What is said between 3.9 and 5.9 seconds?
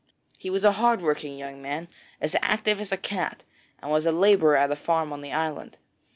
was a labourer at a farm on the island.